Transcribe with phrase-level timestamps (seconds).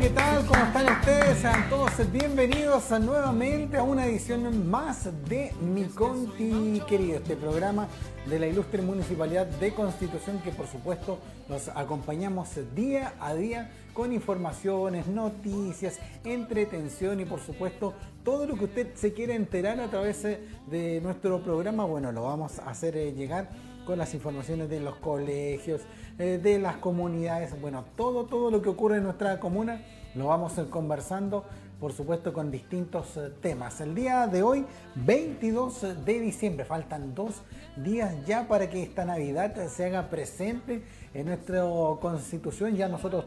[0.00, 0.46] ¿qué tal?
[0.46, 1.38] ¿Cómo están ustedes?
[1.38, 7.88] Sean todos bienvenidos nuevamente a una edición más de Mi Conti Querido, este programa
[8.26, 14.12] de la ilustre Municipalidad de Constitución que por supuesto nos acompañamos día a día con
[14.12, 20.22] informaciones, noticias, entretención y por supuesto todo lo que usted se quiere enterar a través
[20.22, 23.48] de nuestro programa, bueno, lo vamos a hacer eh, llegar
[23.88, 25.80] con las informaciones de los colegios,
[26.18, 29.80] eh, de las comunidades, bueno, todo, todo lo que ocurre en nuestra comuna
[30.14, 31.46] lo vamos a ir conversando,
[31.80, 33.80] por supuesto, con distintos eh, temas.
[33.80, 37.40] El día de hoy, 22 de diciembre, faltan dos
[37.76, 40.82] días ya para que esta Navidad se haga presente
[41.14, 41.62] en nuestra
[41.98, 42.76] constitución.
[42.76, 43.24] Ya nosotros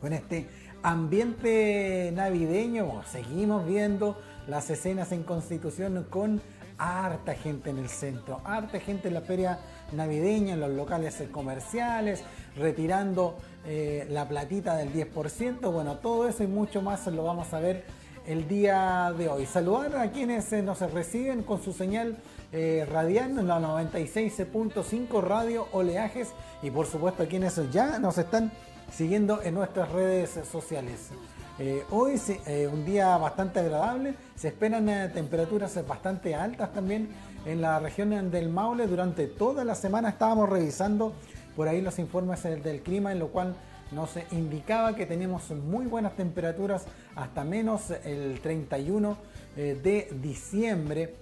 [0.00, 0.46] con este
[0.84, 6.40] ambiente navideño seguimos viendo las escenas en constitución con
[6.78, 9.58] harta gente en el centro, harta gente en la feria
[9.92, 12.22] navideña, en los locales comerciales,
[12.56, 15.72] retirando eh, la platita del 10%.
[15.72, 17.84] Bueno, todo eso y mucho más lo vamos a ver
[18.26, 19.46] el día de hoy.
[19.46, 22.16] Saludar a quienes eh, nos reciben con su señal
[22.52, 26.28] eh, radial en la 96.5 Radio Oleajes
[26.62, 28.52] y por supuesto a quienes ya nos están
[28.92, 31.10] siguiendo en nuestras redes sociales.
[31.56, 37.10] Eh, hoy es eh, un día bastante agradable, se esperan eh, temperaturas bastante altas también
[37.46, 38.88] en la región del Maule.
[38.88, 41.12] Durante toda la semana estábamos revisando
[41.54, 43.54] por ahí los informes del clima, en lo cual
[43.92, 49.16] nos indicaba que tenemos muy buenas temperaturas hasta menos el 31
[49.54, 51.14] de diciembre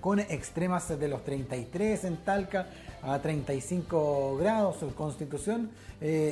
[0.00, 2.68] con extremas de los 33 en Talca
[3.02, 4.76] a 35 grados.
[4.96, 5.70] Constitución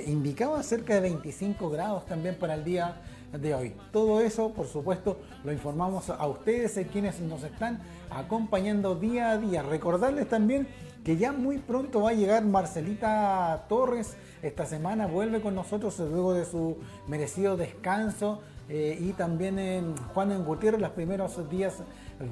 [0.06, 2.96] indicaba cerca de 25 grados también para el día
[3.38, 3.74] de hoy.
[3.92, 9.38] Todo eso, por supuesto, lo informamos a ustedes, eh, quienes nos están acompañando día a
[9.38, 9.62] día.
[9.62, 10.68] Recordarles también
[11.04, 14.16] que ya muy pronto va a llegar Marcelita Torres.
[14.42, 16.78] Esta semana vuelve con nosotros luego de su
[17.08, 18.40] merecido descanso.
[18.68, 21.74] Eh, y también en Juan Gutiérrez, los primeros días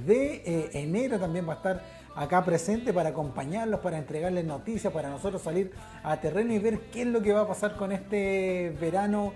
[0.06, 1.83] de eh, enero también va a estar
[2.14, 7.02] acá presente para acompañarlos, para entregarles noticias, para nosotros salir a terreno y ver qué
[7.02, 9.33] es lo que va a pasar con este verano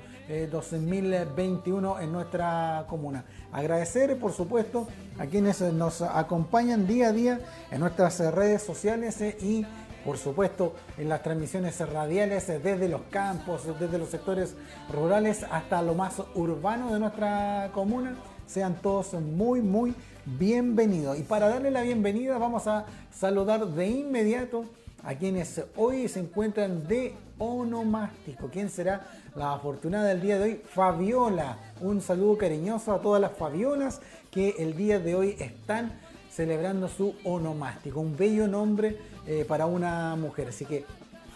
[0.50, 3.25] 2021 eh, en nuestra comuna.
[3.53, 4.88] Agradecer, por supuesto,
[5.19, 9.65] a quienes nos acompañan día a día en nuestras redes sociales eh, y
[10.04, 14.54] por supuesto, en las transmisiones radiales desde los campos, desde los sectores
[14.88, 18.15] rurales hasta lo más urbano de nuestra comuna.
[18.47, 21.19] Sean todos muy, muy bienvenidos.
[21.19, 24.64] Y para darle la bienvenida vamos a saludar de inmediato
[25.04, 28.48] a quienes hoy se encuentran de onomástico.
[28.53, 29.06] ¿Quién será
[29.37, 30.62] la afortunada del día de hoy?
[30.69, 31.59] Fabiola.
[31.81, 34.00] Un saludo cariñoso a todas las Fabiolas
[34.32, 35.92] que el día de hoy están
[36.31, 38.00] celebrando su onomástico.
[38.00, 40.48] Un bello nombre eh, para una mujer.
[40.48, 40.84] Así que,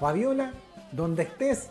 [0.01, 0.53] Fabiola,
[0.91, 1.71] donde estés,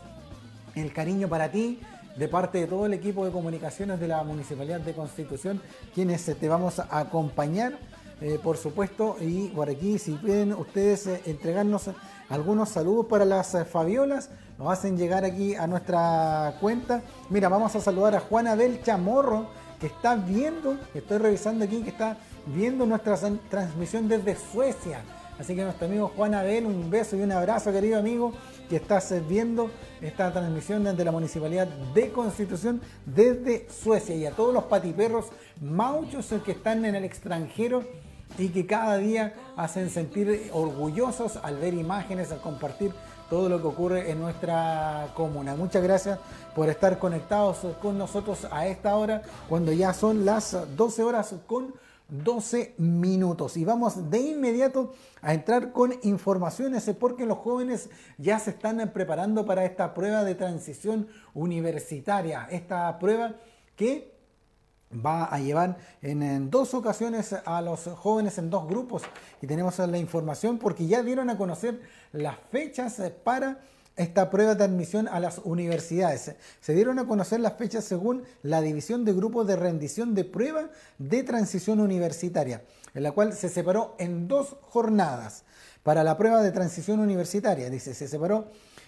[0.75, 1.79] el cariño para ti
[2.15, 5.61] de parte de todo el equipo de comunicaciones de la Municipalidad de Constitución,
[5.93, 7.77] quienes te vamos a acompañar
[8.21, 11.89] eh, por supuesto, y por aquí, si pueden ustedes eh, entregarnos
[12.27, 17.01] algunos saludos para las eh, Fabiolas, nos hacen llegar aquí a nuestra cuenta.
[17.29, 19.47] Mira, vamos a saludar a Juana del Chamorro,
[19.79, 23.17] que está viendo, estoy revisando aquí, que está viendo nuestra
[23.49, 25.01] transmisión desde Suecia.
[25.39, 28.33] Así que nuestro amigo Juan Abel, un beso y un abrazo, querido amigo,
[28.69, 34.15] que estás viendo esta transmisión desde la Municipalidad de Constitución desde Suecia.
[34.15, 35.25] Y a todos los patiperros
[35.59, 37.83] mauchos que están en el extranjero
[38.37, 42.93] y que cada día hacen sentir orgullosos al ver imágenes, al compartir
[43.29, 45.55] todo lo que ocurre en nuestra comuna.
[45.55, 46.19] Muchas gracias
[46.55, 51.73] por estar conectados con nosotros a esta hora, cuando ya son las 12 horas con
[52.09, 53.57] 12 minutos.
[53.57, 59.45] Y vamos de inmediato a entrar con informaciones porque los jóvenes ya se están preparando
[59.45, 62.47] para esta prueba de transición universitaria.
[62.49, 63.35] Esta prueba
[63.75, 64.19] que
[64.93, 69.03] va a llevar en, dos ocasiones a los jóvenes en dos grupos
[69.41, 71.81] y tenemos la información porque ya dieron a conocer
[72.11, 73.59] las fechas para
[73.99, 76.35] esta prueba de admisión a las universidades.
[76.61, 80.69] Se dieron a conocer las fechas según la división de grupos de rendición de prueba
[80.97, 82.63] de transición universitaria,
[82.93, 85.43] en la cual se separó en dos jornadas
[85.83, 87.69] para la prueba de transición universitaria.
[87.69, 88.47] Dice, se separó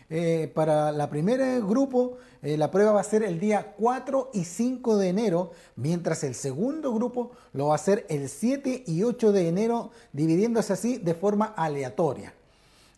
[0.10, 4.46] eh, para la primera grupo, eh, la prueba va a ser el día 4 y
[4.46, 9.34] 5 de enero, mientras el segundo grupo lo va a hacer el 7 y 8
[9.34, 12.34] de enero, dividiéndose así de forma aleatoria.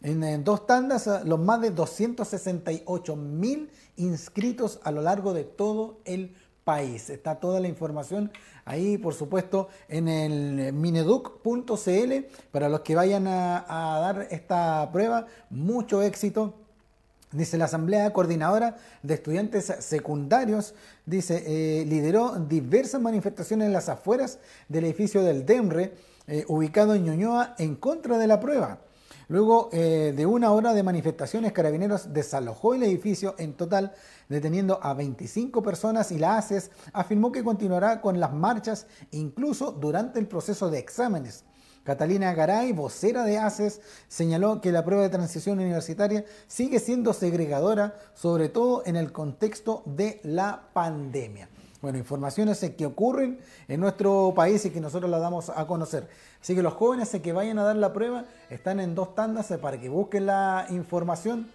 [0.04, 6.00] En, dos tandas, eh, los más de 268 mil inscritos a lo largo de todo
[6.06, 7.10] el país.
[7.10, 8.32] Está toda la información
[8.66, 12.14] ahí, por supuesto, en el mineduc.cl
[12.52, 15.26] para los que vayan a dar esta prueba.
[15.50, 16.54] Mucho éxito
[17.34, 24.38] Dice la Asamblea Coordinadora de Estudiantes Secundarios, dice, eh, lideró diversas manifestaciones en las afueras
[24.70, 25.96] del edificio del DEMRE,
[26.28, 28.78] eh, ubicado en Ñuñoa, en contra de la prueba.
[29.28, 33.94] Luego eh, de una hora de manifestaciones, Carabineros desalojó el edificio en total,
[34.30, 40.20] deteniendo a 25 personas y la ACES afirmó que continuará con las marchas incluso durante
[40.20, 41.46] el proceso de exámenes.
[41.84, 47.98] Catalina Garay, vocera de ACES, señaló que la prueba de transición universitaria sigue siendo segregadora,
[48.14, 51.50] sobre todo en el contexto de la pandemia.
[51.84, 56.08] Bueno, informaciones que ocurren en nuestro país y que nosotros las damos a conocer.
[56.42, 59.78] Así que los jóvenes que vayan a dar la prueba están en dos tandas para
[59.78, 61.52] que busquen la información.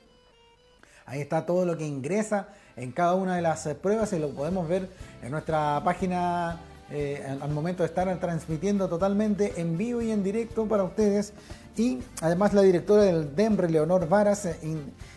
[1.07, 4.69] Ahí está todo lo que ingresa en cada una de las pruebas y lo podemos
[4.69, 4.91] ver
[5.23, 6.61] en nuestra página
[6.91, 11.33] eh, al momento de estar transmitiendo totalmente en vivo y en directo para ustedes.
[11.75, 14.59] Y además la directora del DEMRE, Leonor Varas, eh,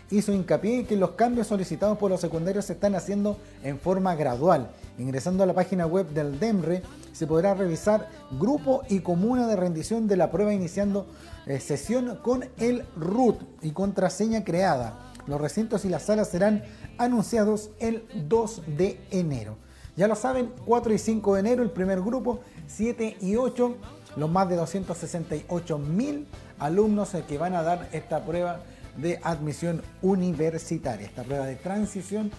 [0.10, 4.16] hizo hincapié en que los cambios solicitados por los secundarios se están haciendo en forma
[4.16, 4.70] gradual.
[5.02, 8.08] Ingresando a la página web del DEMRE se podrá revisar
[8.40, 11.08] grupo y comuna de rendición de la prueba iniciando
[11.48, 15.12] eh, sesión con el RUT y contraseña creada.
[15.26, 16.64] Los recintos y las salas serán
[17.00, 19.58] anunciados el 2 de enero.
[19.96, 23.76] Ya lo saben, 4 y 5 de enero el primer grupo, 7 y 8
[24.18, 26.28] los más de 268 mil
[26.60, 28.60] alumnos que van a dar esta prueba
[28.98, 32.30] de admisión universitaria, esta prueba de transición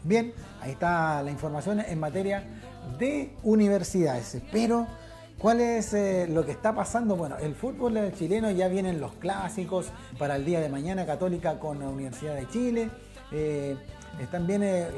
[0.04, 2.44] Bien, ahí está la información en materia
[2.98, 4.38] de universidades.
[4.52, 4.86] Pero,
[5.38, 7.16] ¿cuál es eh, lo que está pasando?
[7.16, 9.86] Bueno, el fútbol chileno ya vienen los clásicos
[10.18, 12.90] para el día de mañana, Católica con la Universidad de Chile.
[13.32, 13.76] Eh,
[14.20, 14.90] están eh,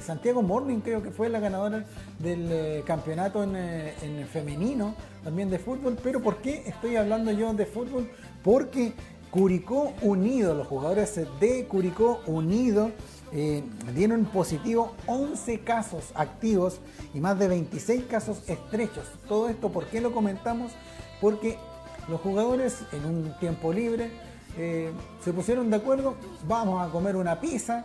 [0.00, 1.84] Santiago Morning, creo que fue la ganadora
[2.18, 5.96] del campeonato en, en, femenino también de fútbol.
[6.02, 8.10] Pero ¿por qué estoy hablando yo de fútbol?
[8.42, 8.92] Porque
[9.30, 12.90] Curicó Unido, los jugadores de Curicó Unido
[13.32, 13.62] eh,
[13.94, 16.80] dieron positivo 11 casos activos
[17.14, 19.06] y más de 26 casos estrechos.
[19.28, 20.72] Todo esto, ¿por qué lo comentamos?
[21.20, 21.58] Porque
[22.08, 24.10] los jugadores en un tiempo libre
[24.56, 24.90] eh,
[25.22, 26.16] se pusieron de acuerdo,
[26.46, 27.84] vamos a comer una pizza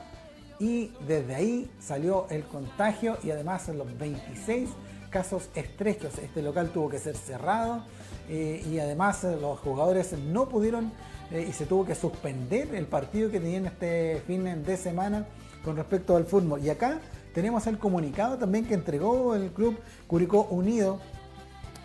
[0.59, 4.69] y desde ahí salió el contagio y además los 26
[5.09, 6.17] casos estrechos.
[6.19, 7.83] Este local tuvo que ser cerrado
[8.29, 10.91] eh, y además los jugadores no pudieron
[11.31, 15.25] eh, y se tuvo que suspender el partido que tenían este fin de semana
[15.63, 16.63] con respecto al fútbol.
[16.63, 16.99] Y acá
[17.33, 19.77] tenemos el comunicado también que entregó el club
[20.07, 20.99] Curicó Unido.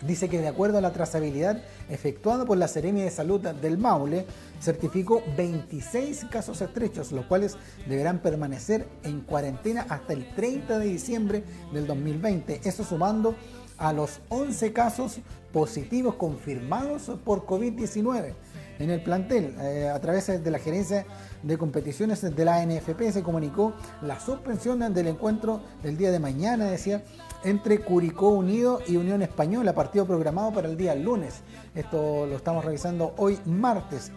[0.01, 4.25] Dice que de acuerdo a la trazabilidad efectuada por la Seremia de Salud del Maule,
[4.61, 11.43] certificó 26 casos estrechos, los cuales deberán permanecer en cuarentena hasta el 30 de diciembre
[11.73, 12.61] del 2020.
[12.63, 13.35] Eso sumando
[13.77, 15.19] a los 11 casos
[15.51, 18.35] positivos confirmados por COVID-19
[18.79, 19.55] en el plantel.
[19.59, 21.05] Eh, a través de la gerencia
[21.43, 26.65] de competiciones de la NFP se comunicó la suspensión del encuentro del día de mañana,
[26.65, 27.03] decía,
[27.43, 31.41] entre Curicó Unido y Unión Española, partido programado para el día lunes.
[31.75, 34.11] Esto lo estamos revisando hoy martes.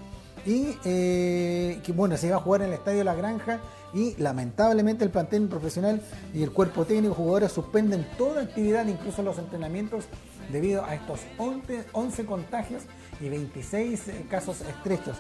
[0.44, 3.61] Y eh, que bueno, se iba a jugar en el Estadio La Granja
[3.94, 6.03] y lamentablemente el plantel profesional
[6.34, 10.06] y el cuerpo técnico jugadores suspenden toda actividad, incluso los entrenamientos,
[10.51, 12.82] debido a estos 11, 11 contagios
[13.22, 15.17] y 26 eh, casos estrechos.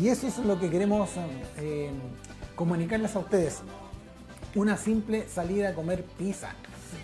[0.00, 1.10] Y eso es lo que queremos
[1.58, 1.90] eh,
[2.56, 3.60] comunicarles a ustedes.
[4.54, 6.54] Una simple salida a comer pizza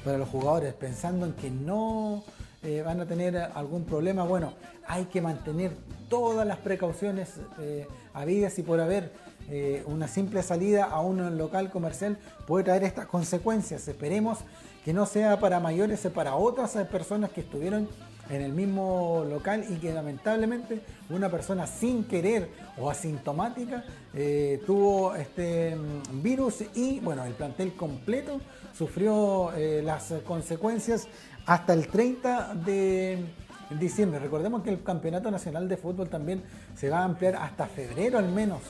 [0.05, 2.25] para los jugadores, pensando en que no
[2.63, 4.25] eh, van a tener algún problema.
[4.25, 4.55] Bueno,
[4.87, 5.73] hay que mantener
[6.09, 7.35] todas las precauciones
[8.15, 9.13] habidas y por haber.
[9.87, 13.87] una simple salida a un local comercial puede traer estas consecuencias.
[13.89, 14.39] Esperemos
[14.85, 17.89] que no sea para mayores, para otras personas que estuvieron
[18.31, 25.15] en el mismo local y que lamentablemente una persona sin querer o asintomática eh, tuvo
[25.15, 28.41] este mm, virus y bueno, el plantel completo
[28.77, 31.09] sufrió eh, las consecuencias
[31.47, 33.25] hasta el 30 de
[33.79, 34.19] diciembre.
[34.19, 36.43] Recordemos que el Campeonato Nacional de Fútbol también
[36.75, 38.61] se va a ampliar hasta febrero al menos.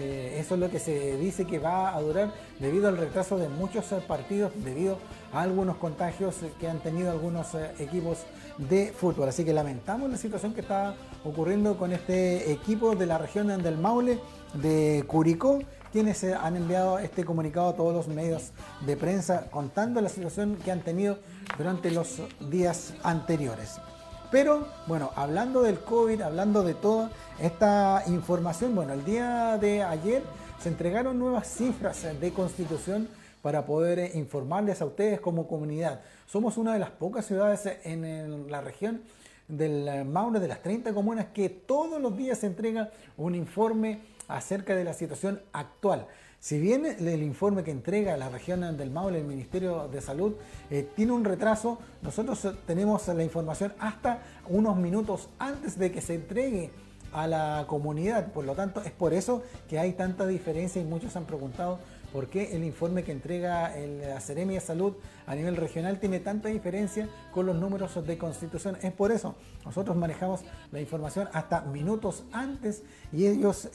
[0.00, 3.48] Eh, eso es lo que se dice que va a durar debido al retraso de
[3.48, 4.96] muchos partidos, debido
[5.32, 8.20] a algunos contagios que han tenido algunos equipos
[8.56, 9.28] de fútbol.
[9.28, 13.76] Así que lamentamos la situación que está ocurriendo con este equipo de la región del
[13.76, 14.18] Maule,
[14.54, 15.58] de Curicó,
[15.92, 18.52] quienes han enviado este comunicado a todos los medios
[18.86, 21.18] de prensa contando la situación que han tenido
[21.58, 23.80] durante los días anteriores.
[24.30, 27.10] Pero bueno, hablando del COVID, hablando de toda
[27.40, 30.22] esta información, bueno, el día de ayer
[30.62, 33.08] se entregaron nuevas cifras de constitución
[33.42, 36.02] para poder eh, informarles a ustedes como comunidad.
[36.26, 39.02] Somos una de las pocas ciudades en la región
[39.48, 44.76] del Maule, de las 30 comunas, que todos los días se entrega un informe acerca
[44.76, 46.06] de la situación actual.
[46.40, 50.36] Si bien el informe que entrega la región del Maule, el Ministerio de Salud,
[50.70, 56.14] eh, tiene un retraso, nosotros tenemos la información hasta unos minutos antes de que se
[56.14, 56.70] entregue
[57.12, 58.32] a la comunidad.
[58.32, 61.78] Por lo tanto, es por eso que hay tanta diferencia y muchos han preguntado
[62.12, 64.94] por qué el informe que entrega la Seremia de Salud
[65.26, 68.76] a nivel regional tiene tanta diferencia con los números de constitución.
[68.82, 70.40] Es por eso, nosotros manejamos
[70.72, 72.82] la información hasta minutos antes
[73.12, 73.68] y ellos,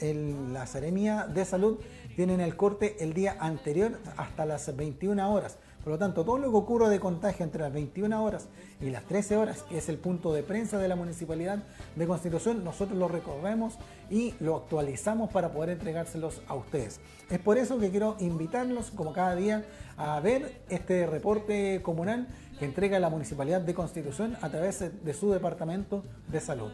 [0.52, 1.78] la Seremia de Salud,
[2.16, 5.58] tienen el corte el día anterior hasta las 21 horas.
[5.84, 8.48] Por lo tanto, todo lo que ocurra de contagio entre las 21 horas
[8.80, 11.62] y las 13 horas, que es el punto de prensa de la Municipalidad
[11.94, 13.74] de Constitución, nosotros lo recorremos
[14.10, 17.00] y lo actualizamos para poder entregárselos a ustedes.
[17.30, 19.64] Es por eso que quiero invitarlos, como cada día,
[19.96, 22.26] a ver este reporte comunal
[22.58, 26.72] que entrega la Municipalidad de Constitución a través de su Departamento de Salud.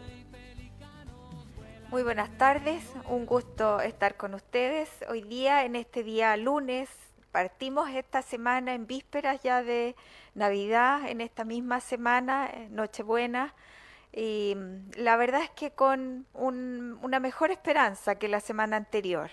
[1.93, 6.89] Muy buenas tardes, un gusto estar con ustedes hoy día, en este día lunes
[7.31, 9.95] Partimos esta semana en vísperas ya de
[10.33, 13.53] Navidad, en esta misma semana, eh, Nochebuena,
[14.11, 19.29] y mm, la verdad es que con una mejor esperanza que la semana anterior.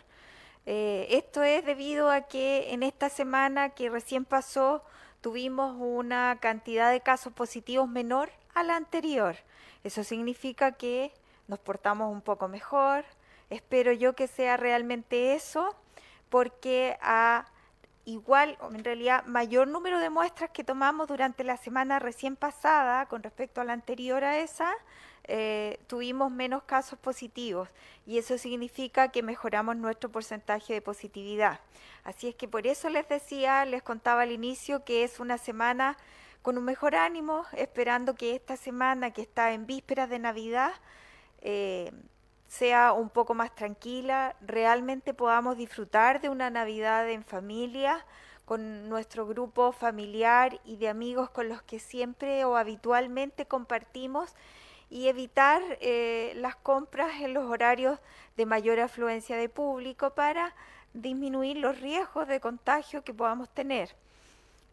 [0.66, 4.84] Eh, esto es debido a que en esta semana que recién pasó
[5.22, 9.36] tuvimos una cantidad de casos positivos menor a la anterior.
[9.82, 11.10] Eso significa que
[11.50, 13.04] nos portamos un poco mejor.
[13.50, 15.74] Espero yo que sea realmente eso,
[16.28, 17.44] porque a
[18.04, 23.06] igual, o en realidad mayor número de muestras que tomamos durante la semana recién pasada
[23.06, 24.72] con respecto a la anterior a esa,
[25.24, 27.68] eh, tuvimos menos casos positivos
[28.06, 31.60] y eso significa que mejoramos nuestro porcentaje de positividad.
[32.04, 35.96] Así es que por eso les decía, les contaba al inicio que es una semana
[36.42, 40.72] con un mejor ánimo, esperando que esta semana que está en vísperas de Navidad,
[41.40, 41.92] eh,
[42.48, 48.04] sea un poco más tranquila, realmente podamos disfrutar de una Navidad en familia,
[48.44, 54.34] con nuestro grupo familiar y de amigos con los que siempre o habitualmente compartimos
[54.90, 58.00] y evitar eh, las compras en los horarios
[58.36, 60.52] de mayor afluencia de público para
[60.94, 63.94] disminuir los riesgos de contagio que podamos tener.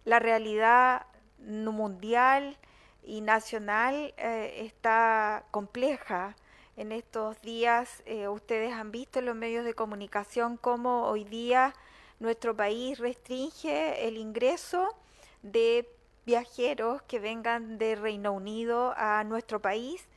[0.05, 1.05] La realidad
[1.38, 2.57] mundial
[3.03, 6.36] y nacional eh, está compleja
[6.77, 11.74] en estos días eh, ustedes han visto en los medios de comunicación cómo hoy día
[12.19, 14.88] nuestro país restringe el ingreso
[15.41, 15.89] de
[16.25, 20.07] viajeros que vengan de Reino Unido a nuestro país,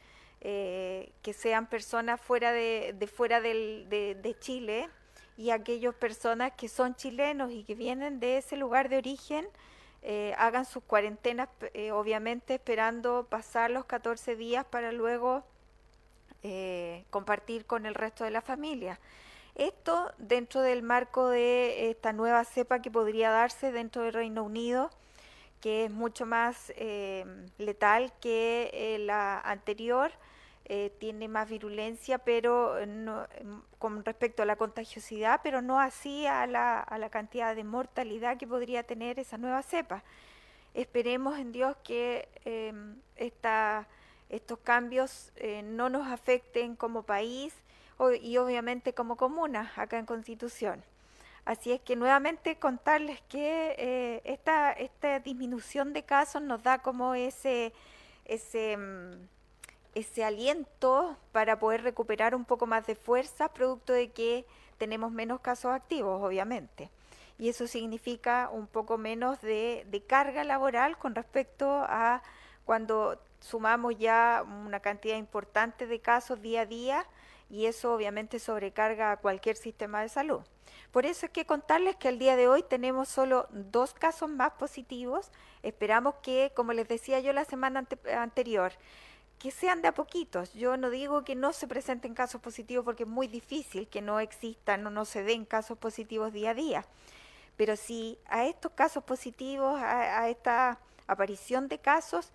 [0.42, 4.88] eh, que sean personas fuera de, fuera de, Chile
[5.36, 9.48] y aquellas personas que son chilenos y que vienen de ese lugar de origen.
[10.02, 11.48] Eh, hagan sus cuarentenas,
[11.92, 15.44] obviamente esperando pasar los 14 días para luego
[16.42, 18.98] eh, compartir con el resto de la familia.
[19.56, 24.90] Esto dentro del marco de esta nueva cepa que podría darse dentro del Reino Unido,
[25.60, 27.26] que es mucho más eh,
[27.58, 30.12] letal que eh, la anterior,
[31.00, 32.76] tiene más virulencia, pero
[33.80, 38.36] con respecto a la contagiosidad, pero no así a la, a la cantidad de mortalidad
[38.36, 40.04] que podría tener esa nueva cepa.
[40.72, 42.28] Esperemos en Dios que
[43.16, 43.88] esta
[44.30, 47.54] estos cambios eh, no nos afecten como país
[48.22, 50.82] y obviamente como comuna acá en Constitución.
[51.44, 57.14] Así es que nuevamente contarles que eh, esta, esta disminución de casos nos da como
[57.14, 57.72] ese,
[58.24, 59.10] ese, mm,
[59.94, 64.46] ese aliento para poder recuperar un poco más de fuerza, producto de que
[64.78, 66.90] tenemos menos casos activos, obviamente.
[67.38, 72.22] Y eso significa un poco menos de, de carga laboral con respecto a
[72.64, 77.06] cuando sumamos ya una cantidad importante de casos día a día
[77.48, 80.42] y eso obviamente sobrecarga a cualquier sistema de salud.
[80.92, 84.52] Por eso es que contarles que el día de hoy tenemos solo dos casos más
[84.52, 85.30] positivos.
[85.62, 88.72] Esperamos que, como les decía yo la semana anterior,
[89.38, 90.52] que sean de a poquitos.
[90.52, 94.20] Yo no digo que no se presenten casos positivos porque es muy difícil que no
[94.20, 96.84] existan o no se den casos positivos día a día.
[97.56, 102.32] Pero si a estos casos positivos, a esta aparición de casos,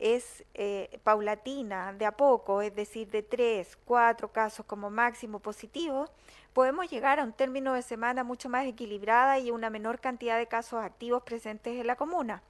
[0.00, 6.10] es eh, paulatina, de a poco, es decir, de tres, cuatro casos como máximo positivos,
[6.54, 10.46] podemos llegar a un término de semana mucho más equilibrada y una menor cantidad de
[10.46, 12.42] casos activos presentes en la comuna.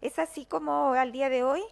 [0.00, 1.62] Es así como al día de hoy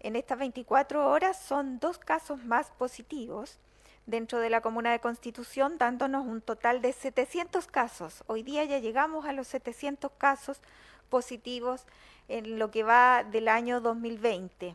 [0.00, 3.58] en estas 24 horas son dos casos más positivos
[4.06, 8.24] dentro de la comuna de Constitución, dándonos un total de 700 casos.
[8.26, 10.60] Hoy día ya llegamos a los 700 casos
[11.08, 11.86] positivos
[12.28, 14.74] en lo que va del año 2020.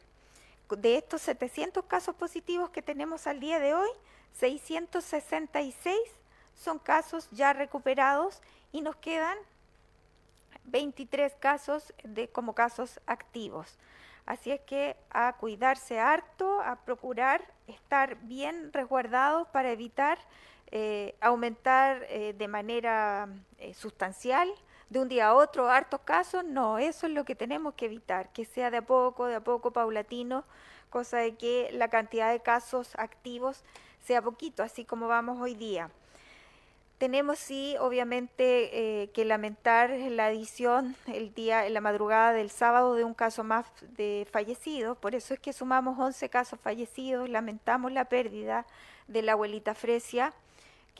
[0.69, 3.89] De estos 700 casos positivos que tenemos al día de hoy,
[4.33, 5.97] 666
[6.55, 8.41] son casos ya recuperados
[8.71, 9.37] y nos quedan
[10.65, 13.77] 23 casos de, como casos activos.
[14.25, 20.19] Así es que a cuidarse harto, a procurar estar bien resguardados para evitar
[20.71, 23.27] eh, aumentar eh, de manera
[23.57, 24.47] eh, sustancial
[24.89, 26.43] de un día a otro hartos casos.
[26.43, 29.43] No, eso es lo que tenemos que evitar, que sea de a poco, de a
[29.43, 30.43] poco, paulatino,
[30.89, 33.63] cosa de que la cantidad de casos activos
[34.03, 35.89] sea poquito, así como vamos hoy día.
[36.97, 42.93] Tenemos sí, obviamente, eh, que lamentar la adición el día, en la madrugada del sábado
[42.95, 43.65] de un caso más
[43.95, 44.97] de fallecidos.
[44.97, 47.29] Por eso es que sumamos 11 casos fallecidos.
[47.29, 48.65] Lamentamos la pérdida
[49.07, 50.33] de la abuelita Fresia,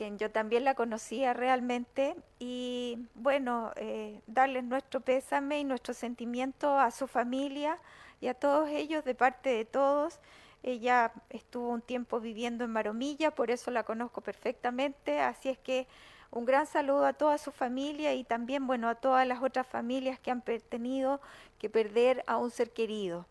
[0.00, 2.16] quien yo también la conocía realmente.
[2.38, 7.78] Y bueno, eh, darles nuestro pésame y nuestro sentimiento a su familia
[8.18, 10.18] y a todos ellos de parte de todos.
[10.62, 15.86] Ella estuvo un tiempo viviendo en Maromilla, por eso la conozco perfectamente, así es que
[16.30, 20.18] un gran saludo a toda su familia y también, bueno, a todas las otras familias
[20.18, 21.20] que han tenido
[21.58, 23.26] que perder a un ser querido.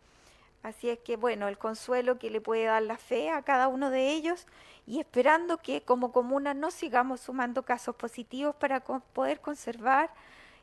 [0.62, 3.89] Así es que, bueno, el consuelo que le puede dar la fe a cada uno
[3.89, 4.46] de ellos
[4.86, 10.10] y esperando que como comuna no sigamos sumando casos positivos para poder conservar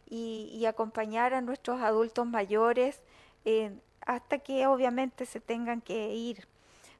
[0.08, 3.00] y, acompañar a nuestros adultos mayores
[3.44, 3.72] eh,
[4.04, 6.46] hasta que obviamente se tengan que ir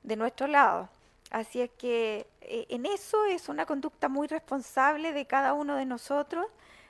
[0.03, 0.89] de nuestro lado.
[1.31, 5.85] Así es que eh, en eso es una conducta muy responsable de cada uno de
[5.85, 6.47] nosotros,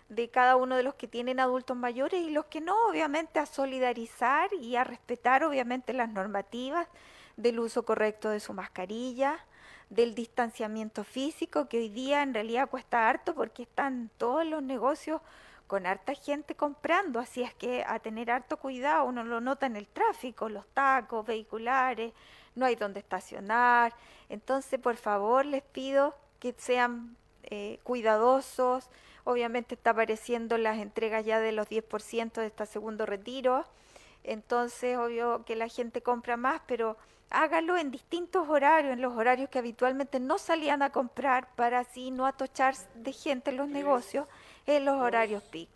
[0.08, 3.46] de cada uno de los que tienen adultos mayores y los que no, obviamente a
[3.46, 6.86] solidarizar y a respetar obviamente las normativas
[7.36, 9.38] del uso correcto de su mascarilla,
[9.90, 15.20] del distanciamiento físico, que hoy día en realidad cuesta harto porque están todos los negocios
[15.66, 19.76] con harta gente comprando, así es que a tener harto cuidado, uno lo nota en
[19.76, 22.12] el tráfico, los tacos vehiculares,
[22.54, 23.94] no hay donde estacionar.
[24.28, 28.88] Entonces, por favor, les pido que sean eh, cuidadosos.
[29.28, 33.64] Obviamente está apareciendo las entregas ya de los 10% de este segundo retiro.
[34.22, 36.96] Entonces, obvio que la gente compra más, pero
[37.30, 42.12] hágalo en distintos horarios, en los horarios que habitualmente no salían a comprar para así
[42.12, 44.28] no atochar de gente en los negocios
[44.64, 45.68] en los horarios peak.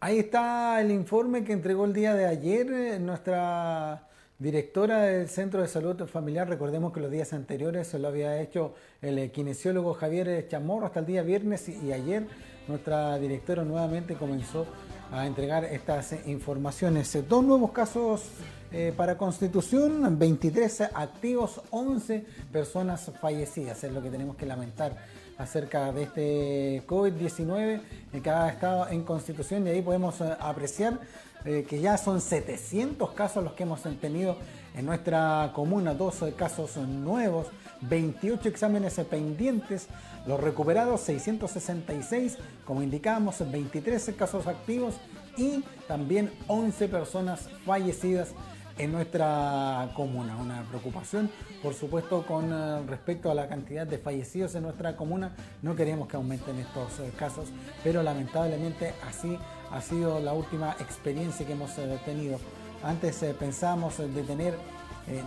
[0.00, 4.05] Ahí está el informe que entregó el día de ayer eh, nuestra
[4.38, 6.48] directora del Centro de Salud Familiar.
[6.48, 11.00] Recordemos que los días anteriores se lo había hecho el eh, kinesiólogo Javier Chamorro hasta
[11.00, 12.26] el día viernes y ayer
[12.68, 14.66] nuestra directora nuevamente comenzó
[15.10, 17.16] a entregar estas informaciones.
[17.28, 18.24] Dos nuevos casos
[18.72, 24.96] eh, para Constitución, 23 activos, 11 personas fallecidas, es lo que tenemos que lamentar
[25.38, 27.80] acerca de este COVID-19
[28.12, 30.98] en cada estado en constitución y ahí podemos eh, apreciar
[31.46, 34.36] eh, que ya son 700 casos los que hemos tenido
[34.74, 37.46] en nuestra comuna, 12 casos nuevos,
[37.82, 39.86] 28 exámenes pendientes,
[40.26, 44.96] los recuperados 666, como indicábamos, 23 casos activos
[45.36, 48.30] y también 11 personas fallecidas
[48.78, 50.36] en nuestra comuna.
[50.36, 51.30] Una preocupación,
[51.62, 55.32] por supuesto, con eh, respecto a la cantidad de fallecidos en nuestra comuna.
[55.62, 57.48] No queremos que aumenten estos eh, casos,
[57.82, 59.38] pero lamentablemente así
[59.70, 62.38] ha sido la última experiencia que hemos eh, tenido.
[62.82, 64.54] Antes pensábamos de tener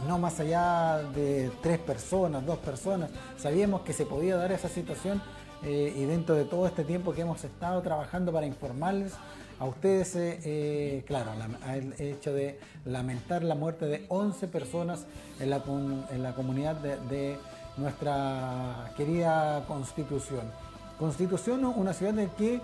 [0.07, 3.09] no más allá de tres personas, dos personas.
[3.37, 5.21] Sabíamos que se podía dar esa situación
[5.63, 9.13] y dentro de todo este tiempo que hemos estado trabajando para informarles
[9.59, 11.31] a ustedes, eh, eh, claro,
[11.67, 15.05] el hecho de lamentar la muerte de 11 personas
[15.39, 15.61] en la,
[16.11, 17.37] en la comunidad de,
[17.77, 20.51] nuestra querida Constitución.
[20.97, 22.61] Constitución, una ciudad en que eh,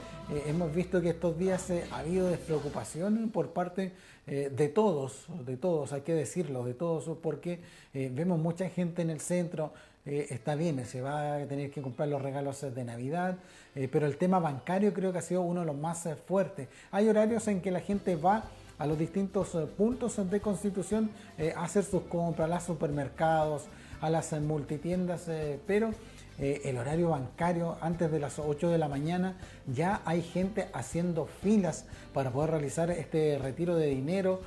[0.47, 3.93] hemos visto que estos días ha habido despreocupación por parte
[4.25, 7.62] de todos, de todos, hay que decirlo, de todos, porque
[7.93, 9.71] vemos mucha gente en el centro,
[10.07, 13.37] eh, está bien, se va a tener que comprar los regalos de Navidad,
[13.73, 16.67] eh, pero el tema bancario creo que ha sido uno de los más eh, fuertes.
[16.91, 18.43] Hay horarios en que la gente va
[18.77, 21.09] a los distintos puntos de constitución
[21.55, 23.63] a hacer sus compras, a los supermercados,
[24.01, 25.29] a las multitiendas,
[25.65, 25.91] pero
[26.37, 31.85] el horario bancario antes de las 8 de la mañana ya hay gente haciendo filas
[32.13, 34.41] para poder realizar este retiro de dinero,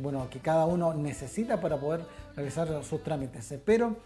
[0.00, 3.52] bueno, que cada uno necesita para poder realizar sus trámites.
[3.66, 3.96] Pero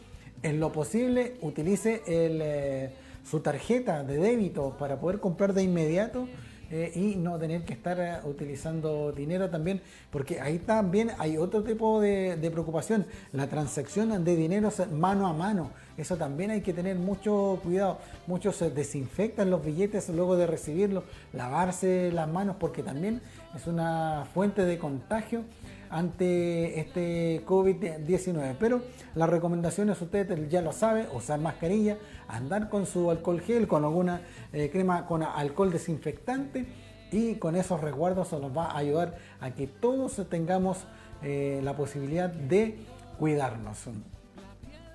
[0.42, 2.90] en lo posible utilice eh,
[3.28, 6.28] su tarjeta de débito para poder comprar de inmediato
[6.68, 11.62] eh, y no tener que estar eh, utilizando dinero también, porque ahí también hay otro
[11.62, 16.96] tipo de, preocupación, la transacción de dinero mano a mano, eso también hay que tener
[16.96, 23.22] mucho cuidado, muchos desinfectan los billetes luego de recibirlos, lavarse las manos porque también
[23.54, 25.44] es una fuente de contagio
[25.90, 28.56] ante este COVID-19.
[28.58, 28.82] Pero
[29.14, 34.20] las recomendaciones, usted ya lo sabe, usar mascarilla, andar con su alcohol gel, con alguna
[34.52, 36.66] eh, crema con alcohol desinfectante
[37.10, 40.84] y con esos resguardos nos va a ayudar a que todos tengamos
[41.22, 42.78] eh, la posibilidad de
[43.18, 43.84] cuidarnos.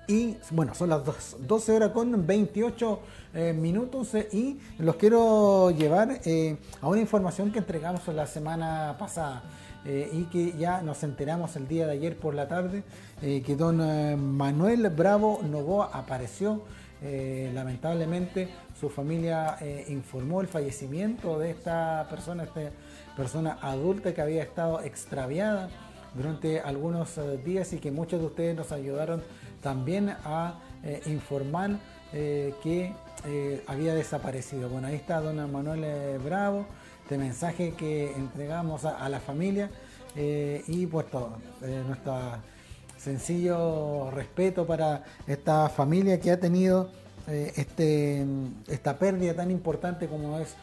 [0.08, 1.02] Y bueno, son las
[1.38, 3.00] 12 horas con 28
[3.34, 6.20] eh, minutos y los quiero llevar
[6.80, 9.42] a una información que entregamos la semana pasada.
[9.84, 12.84] Eh, y que ya nos enteramos el día de ayer por la tarde
[13.20, 16.62] eh, que don eh, Manuel Bravo Novoa apareció.
[17.52, 22.70] lamentablemente su familia informó el fallecimiento de esta persona, esta
[23.16, 25.68] persona adulta que había estado extraviada
[26.14, 29.20] durante algunos días y que muchos de ustedes nos ayudaron
[29.60, 30.60] también a
[31.06, 31.70] informar
[32.12, 32.92] que
[33.66, 34.68] había desaparecido.
[34.68, 36.66] Bueno, ahí está don Manuel Bravo
[37.12, 39.68] este mensaje que entregamos a, la familia
[40.16, 42.16] eh, y pues todo, eh, nuestro
[42.96, 46.88] sencillo respeto para esta familia que ha tenido
[47.28, 48.24] eh, este,
[48.66, 50.56] esta pérdida tan importante como es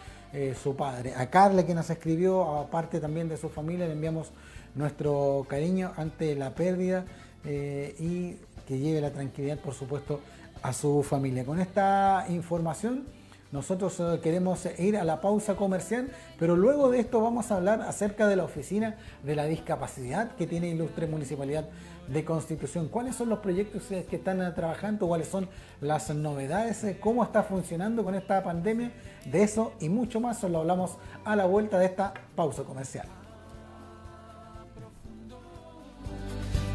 [0.59, 1.13] su padre.
[1.15, 4.31] A Carla que nos escribió, aparte también de su familia, le enviamos
[4.73, 7.05] nuestro cariño ante la pérdida
[7.45, 10.19] y que lleve la tranquilidad, por supuesto,
[10.63, 11.45] a su familia.
[11.45, 13.05] Con esta información
[13.51, 17.81] nosotros eh, queremos ir a la pausa comercial, pero luego de esto vamos a hablar
[17.81, 21.67] acerca de la oficina de la discapacidad que tiene Ilustre Municipalidad
[22.07, 22.89] de Constitución.
[22.89, 25.07] ¿Cuáles son los proyectos eh, que están eh, trabajando?
[25.07, 25.49] ¿Cuáles son
[25.81, 26.85] las novedades?
[26.99, 28.91] ¿Cómo está funcionando con esta pandemia?
[29.25, 33.07] De eso y mucho más lo hablamos a la vuelta de esta pausa comercial.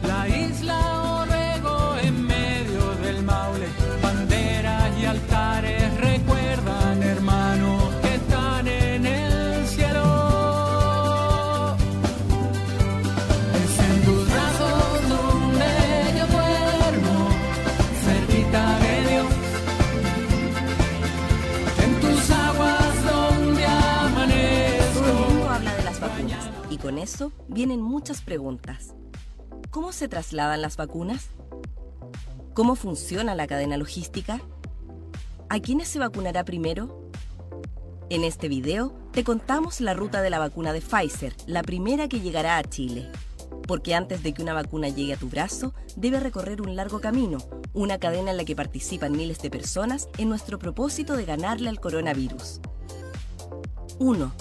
[0.03, 0.94] La isla
[26.85, 28.93] con eso vienen muchas preguntas.
[29.71, 31.29] ¿Cómo se trasladan las vacunas?
[32.53, 34.43] ¿Cómo funciona la cadena logística?
[35.49, 37.09] ¿A quiénes se vacunará primero?
[38.11, 42.21] En este video te contamos la ruta de la vacuna de Pfizer, la primera que
[42.21, 43.11] llegará a Chile.
[43.67, 47.39] Porque antes de que una vacuna llegue a tu brazo, debe recorrer un largo camino,
[47.73, 51.81] una cadena en la que participan miles de personas en nuestro propósito de ganarle al
[51.81, 52.61] coronavirus.
[54.01, 54.33] 1.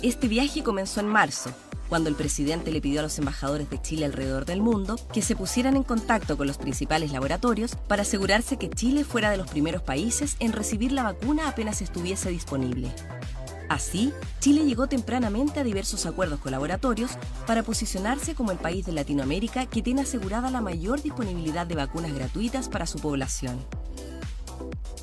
[0.00, 1.50] Este viaje comenzó en marzo,
[1.92, 5.36] cuando el presidente le pidió a los embajadores de Chile alrededor del mundo que se
[5.36, 9.82] pusieran en contacto con los principales laboratorios para asegurarse que Chile fuera de los primeros
[9.82, 12.90] países en recibir la vacuna apenas estuviese disponible.
[13.68, 17.10] Así, Chile llegó tempranamente a diversos acuerdos con laboratorios
[17.46, 22.14] para posicionarse como el país de Latinoamérica que tiene asegurada la mayor disponibilidad de vacunas
[22.14, 23.62] gratuitas para su población.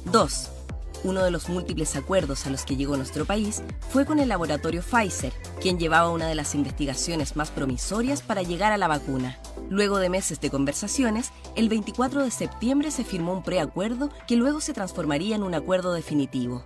[0.05, 0.58] 2.
[1.03, 4.81] Uno de los múltiples acuerdos a los que llegó nuestro país fue con el laboratorio
[4.81, 5.31] Pfizer,
[5.61, 9.39] quien llevaba una de las investigaciones más promisorias para llegar a la vacuna.
[9.69, 14.59] Luego de meses de conversaciones, el 24 de septiembre se firmó un preacuerdo que luego
[14.59, 16.65] se transformaría en un acuerdo definitivo.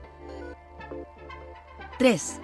[1.99, 2.39] 3.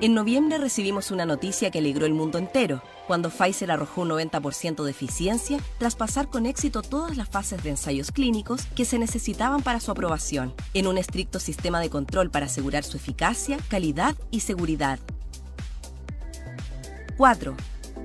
[0.00, 4.84] En noviembre recibimos una noticia que alegró el mundo entero, cuando Pfizer arrojó un 90%
[4.84, 9.62] de eficiencia tras pasar con éxito todas las fases de ensayos clínicos que se necesitaban
[9.62, 14.40] para su aprobación, en un estricto sistema de control para asegurar su eficacia, calidad y
[14.40, 15.00] seguridad.
[17.16, 17.56] 4.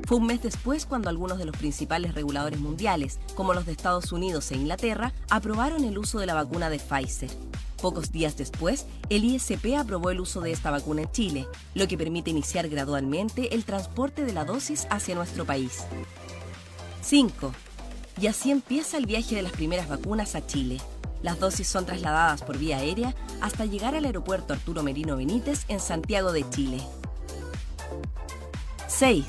[0.08, 4.14] Fue un mes después cuando algunos de los principales reguladores mundiales, como los de Estados
[4.14, 7.30] Unidos e Inglaterra, aprobaron el uso de la vacuna de Pfizer.
[7.84, 11.98] Pocos días después, el ISP aprobó el uso de esta vacuna en Chile, lo que
[11.98, 15.84] permite iniciar gradualmente el transporte de la dosis hacia nuestro país.
[17.02, 17.52] 5.
[18.22, 20.80] Y así empieza el viaje de las primeras vacunas a Chile.
[21.22, 25.82] Las dosis son trasladadas por vía aérea hasta llegar al aeropuerto Arturo Merino Benítez en
[25.82, 26.82] Santiago de Chile.
[28.88, 29.26] 6.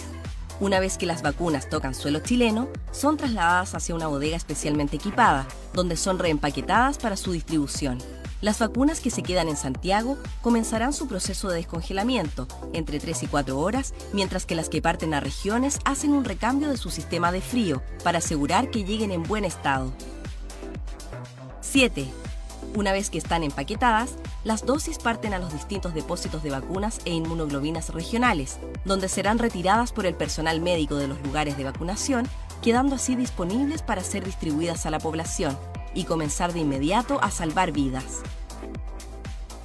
[0.60, 5.44] Una vez que las vacunas tocan suelo chileno, son trasladadas hacia una bodega especialmente equipada,
[5.72, 7.98] donde son reempaquetadas para su distribución.
[8.44, 13.26] Las vacunas que se quedan en Santiago comenzarán su proceso de descongelamiento entre 3 y
[13.26, 17.32] 4 horas, mientras que las que parten a regiones hacen un recambio de su sistema
[17.32, 19.94] de frío para asegurar que lleguen en buen estado.
[21.62, 22.06] 7.
[22.74, 24.10] Una vez que están empaquetadas,
[24.44, 29.90] las dosis parten a los distintos depósitos de vacunas e inmunoglobinas regionales, donde serán retiradas
[29.92, 32.28] por el personal médico de los lugares de vacunación,
[32.60, 35.56] quedando así disponibles para ser distribuidas a la población
[35.94, 38.22] y comenzar de inmediato a salvar vidas.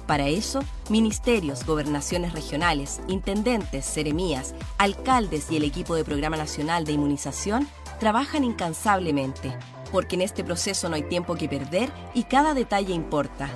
[0.06, 6.92] Para eso, ministerios, gobernaciones regionales, intendentes, seremías, alcaldes y el equipo de Programa Nacional de
[6.92, 7.68] Inmunización
[8.00, 9.56] trabajan incansablemente
[9.90, 13.50] porque en este proceso no hay tiempo que perder y cada detalle importa.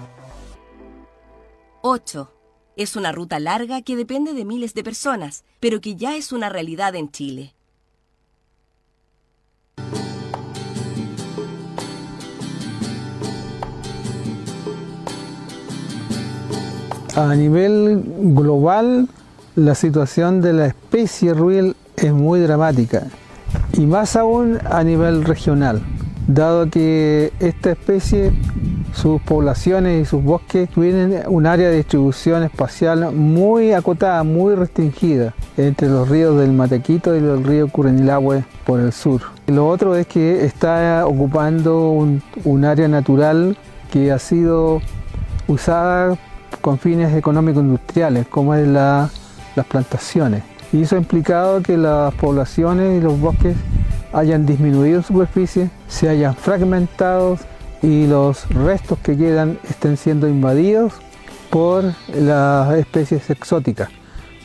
[1.82, 2.30] 8.
[2.76, 6.48] Es una ruta larga que depende de miles de personas, pero que ya es una
[6.48, 7.53] realidad en Chile.
[17.16, 18.02] A nivel
[18.34, 19.08] global,
[19.56, 23.04] la situación de la especie ruil es muy dramática
[23.72, 25.80] y más aún a nivel regional
[26.26, 28.32] dado que esta especie,
[28.92, 35.34] sus poblaciones y sus bosques tienen un área de distribución espacial muy acotada, muy restringida
[35.56, 39.20] entre los ríos del Matequito y el río Curenilahue por el sur.
[39.46, 43.56] Lo otro es que está ocupando un, área natural
[43.90, 44.80] que ha sido
[45.46, 46.16] usada
[46.64, 49.10] con fines económico-industriales, como es las
[49.68, 50.42] plantaciones.
[50.72, 53.54] Y eso ha implicado que las poblaciones y los bosques
[54.14, 57.36] hayan disminuido en superficie, se hayan fragmentado
[57.82, 60.94] y los restos que quedan estén siendo invadidos
[61.50, 63.90] por las especies exóticas,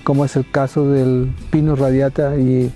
[0.03, 2.69] como es el caso del pino radiata y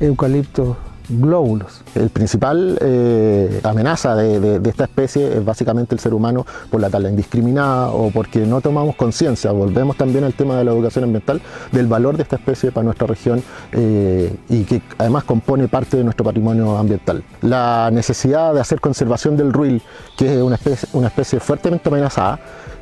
[0.00, 0.76] eucalipto
[1.08, 1.82] glóbulos.
[1.94, 7.08] El principal eh, amenaza de, esta especie es básicamente el ser humano por la tala
[7.08, 11.40] indiscriminada o porque no tomamos conciencia, volvemos también al tema de la educación ambiental,
[11.72, 13.42] del valor de esta especie para nuestra región
[13.72, 17.22] eh, y que además compone parte de nuestro patrimonio ambiental.
[17.42, 19.82] La necesidad de hacer conservación del ruil,
[20.16, 22.38] que es una especie, una especie fuertemente amenazada,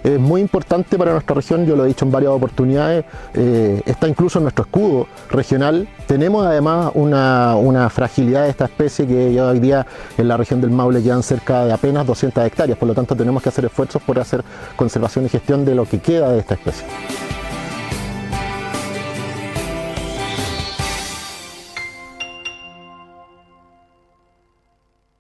[0.07, 4.07] es muy importante para nuestra región, yo lo he dicho en varias oportunidades, eh, está
[4.07, 5.88] incluso en nuestro escudo regional.
[6.07, 9.85] Tenemos además una, fragilidad de esta especie que ya hoy día
[10.16, 13.42] en la región del Maule quedan cerca de apenas 200 hectáreas, por lo tanto tenemos
[13.42, 14.45] que hacer esfuerzos por hacer
[14.77, 16.87] conservación y gestión de lo que queda de esta especie.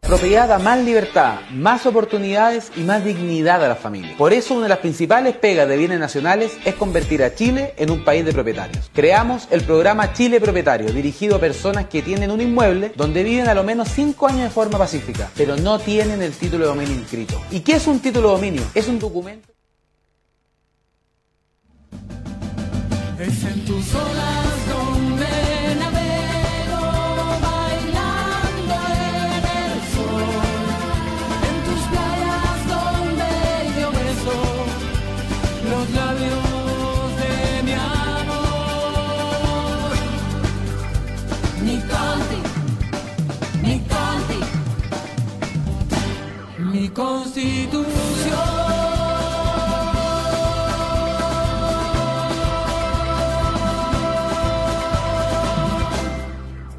[0.06, 4.14] Propiedad da más libertad, más oportunidades y más dignidad a la familia.
[4.16, 7.90] Por eso una de las principales pegas de bienes nacionales es convertir a Chile en
[7.90, 8.88] un país de propietarios.
[8.94, 13.54] Creamos el programa Chile Propietario, dirigido a personas que tienen un inmueble donde viven a
[13.54, 17.42] lo menos 5 años de forma pacífica, pero no tienen el título de dominio inscrito.
[17.50, 18.62] ¿Y qué es un título de dominio?
[18.76, 19.48] Es un documento...
[23.18, 23.92] Es en tus
[46.88, 48.76] constitución.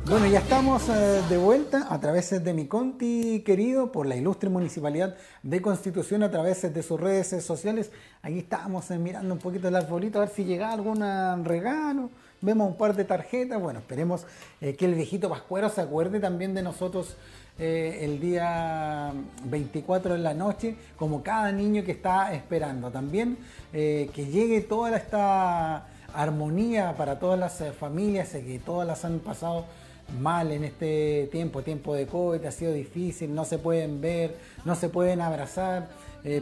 [0.10, 4.50] Bueno, ya estamos eh, de vuelta a través de mi Conti querido por la ilustre
[4.50, 7.92] Municipalidad de Constitución a través de sus redes sociales.
[8.22, 11.02] Aquí estamos eh, mirando un poquito el arbolito a ver si llega algún
[11.44, 12.10] regalo.
[12.40, 13.62] Vemos un par de tarjetas.
[13.62, 14.26] Bueno, esperemos
[14.62, 17.18] eh, que el viejito Pascuero se acuerde también de nosotros
[17.60, 19.12] eh, el día
[19.46, 22.92] 24 en la noche, como cada niño que está esperando.
[22.92, 23.38] También
[23.74, 29.18] eh, que llegue toda esta armonía para todas las eh, familias que todas las han
[29.20, 29.66] pasado
[30.20, 34.76] mal en este tiempo, tiempo de COVID, ha sido difícil, no se pueden ver, no
[34.76, 35.90] se pueden abrazar.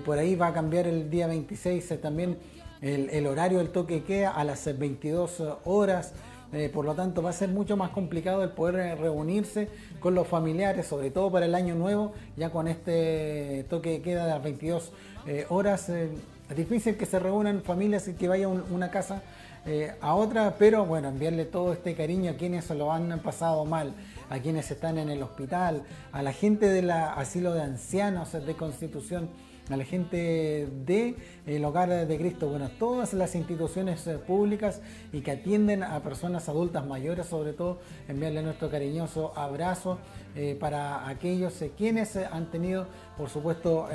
[0.03, 2.37] por ahí va a cambiar el día 26 también
[2.81, 6.13] el, el, horario del toque queda a las 22 horas.
[6.55, 9.67] Eh, por lo tanto, va a ser mucho más complicado el poder eh, reunirse
[9.99, 14.23] con los familiares, sobre todo para el año nuevo, ya con este toque de queda
[14.23, 14.93] de las 22
[15.27, 15.89] eh, horas.
[15.89, 16.11] es
[16.55, 19.21] difícil que se reúnan familias y que vaya una casa
[19.99, 23.93] a otra, pero bueno, enviarle todo este cariño a quienes lo han pasado mal,
[24.29, 29.27] a quienes están en el hospital, a la gente del asilo de ancianos de Constitución
[29.69, 35.21] a la gente del el Hogar de Cristo, bueno, todas las instituciones eh, públicas y
[35.21, 39.97] que atienden a personas adultas mayores, sobre todo, enviarle nuestro cariñoso abrazo
[40.35, 43.87] eh, para aquellos eh, quienes han tenido, por supuesto,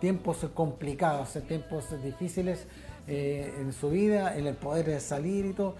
[0.00, 2.66] tiempos complicados, tiempos difíciles
[3.06, 5.74] en su vida, en el poder salir y todo.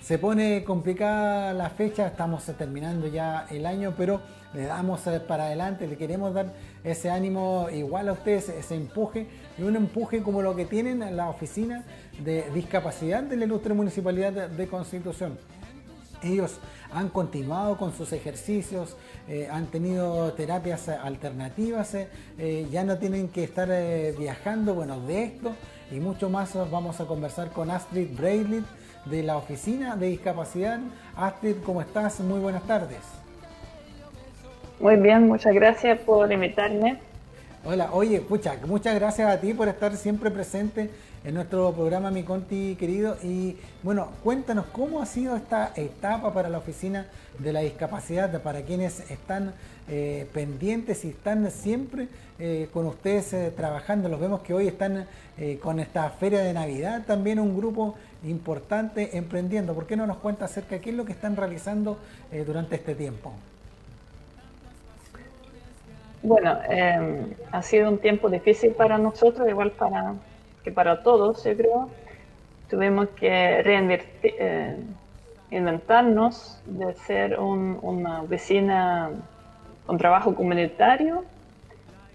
[0.00, 4.20] se pone complicada la fecha, estamos terminando ya el año, pero
[4.54, 6.52] le damos eh, para adelante, le queremos dar
[6.84, 9.26] ese ánimo igual a ustedes, ese empuje
[9.58, 11.84] y un empuje como lo que tienen en la oficina
[12.22, 15.38] de discapacidad de la ilustre municipalidad de Constitución.
[16.22, 16.58] Ellos
[16.92, 23.44] han continuado con sus ejercicios, eh, han tenido terapias alternativas, eh, ya no tienen que
[23.44, 23.68] estar
[24.16, 25.52] viajando, bueno, de esto
[25.90, 28.64] y mucho más vamos a conversar con Astrid Braidley
[29.06, 30.80] de la Oficina de Discapacidad.
[31.16, 32.20] Astrid, ¿cómo estás?
[32.20, 33.21] Muy buenas tardes.
[34.82, 36.98] Muy bien, muchas gracias por invitarme.
[37.64, 40.90] Hola, oye, pucha, muchas gracias a ti por estar siempre presente
[41.22, 43.16] en nuestro programa Mi Conti querido.
[43.22, 47.06] Y bueno, cuéntanos cómo ha sido esta etapa para la Oficina
[47.38, 49.54] de la Discapacidad, para quienes están
[49.88, 52.08] eh, pendientes y están siempre
[52.40, 54.08] eh, con ustedes eh, trabajando.
[54.08, 55.06] Los vemos que hoy están
[55.62, 59.74] con esta feria de Navidad, también un grupo importante emprendiendo.
[59.74, 61.98] ¿Por qué no nos cuenta acerca de qué es lo que están realizando
[62.46, 63.32] durante este tiempo?
[66.22, 66.56] Bueno,
[67.50, 70.14] ha sido un tiempo difícil para nosotros, igual para
[70.62, 71.90] que para todos, yo creo.
[72.70, 73.62] Tuvimos que
[75.50, 79.10] reinventarnos de ser una vecina
[79.86, 81.24] con trabajo comunitario,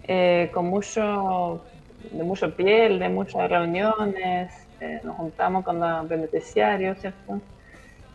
[0.04, 1.62] eh, con mucho,
[2.10, 7.40] de mucho piel, de muchas reuniones, eh, nos juntamos con los beneficiarios, ¿cierto?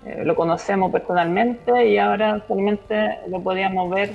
[0.05, 4.11] Eh, lo conocemos personalmente y ahora solamente lo podíamos ver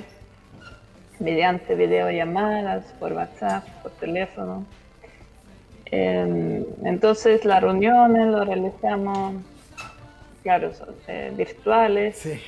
[1.19, 4.65] mediante videollamadas, por WhatsApp, por teléfono.
[5.91, 9.35] entonces las reuniones lo realizamos,
[10.43, 10.71] claro,
[11.35, 12.17] virtuales.
[12.17, 12.39] Sí.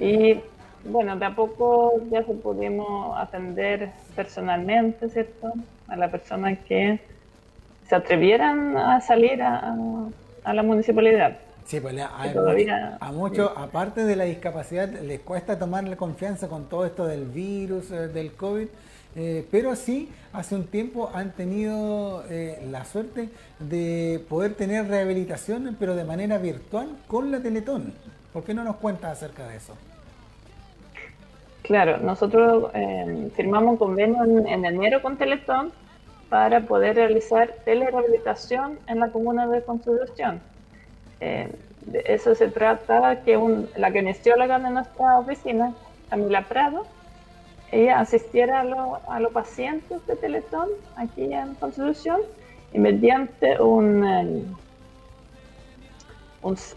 [0.00, 0.40] Y
[0.84, 5.52] bueno, de a poco ya se pudimos atender personalmente, ¿cierto?
[5.88, 7.00] A la persona que
[7.88, 9.74] se atrevieran a salir a,
[10.44, 11.36] la municipalidad.
[11.68, 17.06] Sí, pues a, muchos, aparte de la discapacidad, les cuesta tomarle confianza con todo esto
[17.06, 18.68] del virus, eh, del COVID,
[19.16, 23.28] eh, pero sí, hace un tiempo han tenido eh, la suerte
[23.58, 27.92] de poder tener rehabilitación, pero de manera virtual con la Teletón.
[28.32, 29.74] ¿Por qué no nos cuentas acerca de eso?
[31.64, 35.70] Claro, nosotros eh, firmamos un convenio en, enero con Teletón
[36.30, 40.40] para poder realizar telerehabilitación en la comuna de Constitución.
[41.20, 41.50] Eh,
[41.86, 43.38] de eso se trata que
[43.76, 45.74] la kinesióloga de nuestra oficina,
[46.10, 46.86] Camila Prado,
[47.70, 52.20] ella asistiera a, los pacientes de Teletón aquí en Constitución
[52.72, 54.56] y mediante un,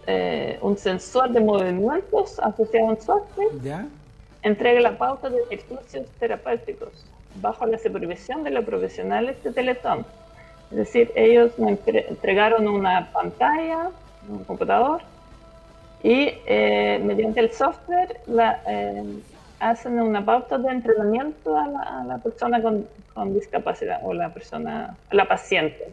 [0.06, 3.86] eh, un, sensor de movimientos asociado a un software
[4.42, 10.04] entrega la pauta de ejercicios terapéuticos bajo la supervisión de los profesionales de Teletón.
[10.70, 13.90] Es decir, ellos me entregaron una pantalla,
[14.28, 15.00] un computador,
[16.02, 18.20] y eh, mediante el software
[18.66, 19.04] eh,
[19.60, 22.86] hacen una pauta de entrenamiento a la, persona con,
[23.32, 25.92] discapacidad o la persona, la paciente.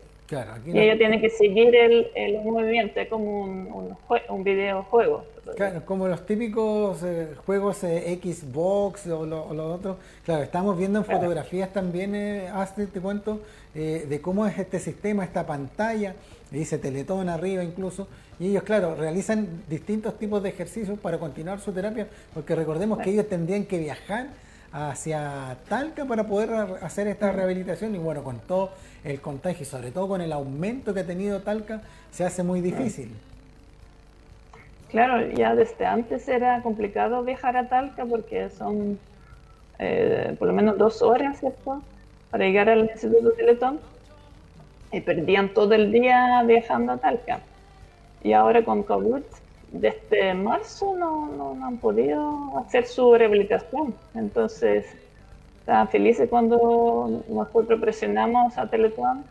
[0.66, 3.98] y ella tiene que seguir el, el movimiento, es como un, un,
[4.30, 5.24] un videojuego.
[5.56, 9.98] Claro, como los típicos eh, juegos eh, Xbox o lo, otro.
[10.26, 12.50] Claro, estamos viendo en fotografías también, eh,
[12.92, 13.42] te cuento,
[13.76, 16.16] eh, de cómo es este sistema, esta pantalla,
[16.52, 18.08] dice Teletón arriba incluso,
[18.40, 23.12] y ellos, claro, realizan distintos tipos de ejercicios para continuar su terapia, porque recordemos que
[23.12, 24.28] ellos tendrían que viajar
[24.72, 26.52] hacia Talca para poder
[26.82, 28.72] hacer esta rehabilitación y bueno, con todo
[29.04, 32.62] el contagio y sobre todo con el aumento que ha tenido Talca, se hace muy
[32.62, 33.12] difícil.
[34.90, 38.98] Claro, ya desde antes era complicado viajar a Talca porque son
[39.78, 41.82] eh, por lo menos dos horas, ¿cierto?
[42.32, 43.80] Para llegar al Instituto Teletón
[44.92, 47.40] y perdían todo el día viajando a Talca.
[48.24, 49.24] Y ahora con COVID,
[49.72, 53.94] desde marzo no, no, han podido hacer su rehabilitación.
[54.16, 54.86] Entonces,
[55.60, 59.24] estaban felices cuando nosotros presionamos a Teletón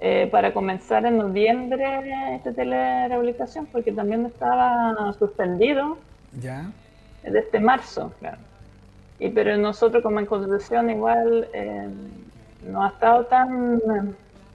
[0.00, 5.98] eh, para comenzar en noviembre esta telerehabilitación, porque también estaba suspendido
[6.40, 6.70] ya
[7.22, 8.38] desde marzo, claro.
[9.20, 11.88] Y pero nosotros como en Constitución igual eh,
[12.66, 13.80] no ha estado tan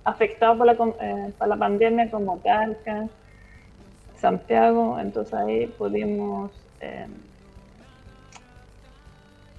[0.04, 3.08] afectado por la, eh, por la pandemia como Talca,
[4.19, 7.08] Santiago, entonces ahí pudimos eh,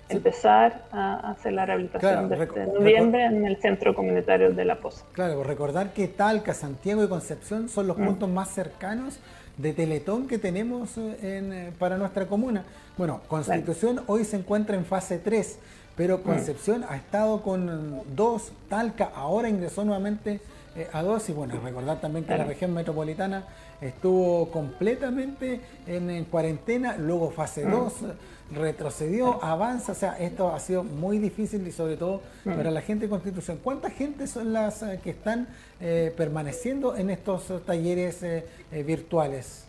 [0.09, 5.05] empezar a hacer la rehabilitación desde noviembre en el centro comunitario de La Poza.
[5.13, 8.07] Claro, recordar que Talca, Santiago y Concepción son los mm.
[8.07, 9.19] puntos más cercanos
[9.57, 12.65] de Teletón que tenemos eh, eh, para nuestra comuna.
[12.97, 15.59] Bueno, Constitución hoy se encuentra en fase 3,
[15.97, 16.23] pero mm.
[16.23, 20.41] Concepción ha estado con dos, Talca ahora ingresó nuevamente
[20.77, 21.29] eh, a dos.
[21.29, 23.45] Y bueno, recordar también que la región metropolitana
[23.81, 28.57] estuvo completamente en, cuarentena, luego fase 2, mm.
[28.57, 29.93] retrocedió, avanza.
[29.93, 32.53] O sea, esto ha sido muy difícil y sobre todo mm.
[32.53, 33.59] para la gente de Constitución.
[33.63, 35.49] ¿Cuánta gente son las eh, que están
[35.81, 38.25] eh, permaneciendo en estos talleres
[38.71, 39.67] virtuales?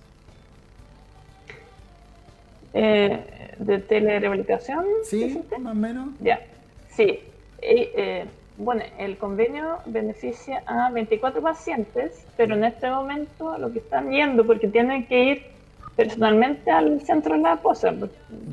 [2.73, 4.85] ¿De telerehabilitación?
[5.03, 6.09] Sí, más o menos.
[6.19, 6.41] Ya,
[6.89, 7.21] sí.
[7.61, 8.25] Eh,
[8.57, 14.45] bueno, el convenio beneficia a 24 pacientes, pero en este momento lo que están yendo,
[14.45, 15.43] porque tienen que ir
[15.95, 17.93] personalmente al centro de la posa,